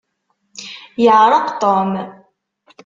[1.03, 1.91] Yeɛṛeq Tom.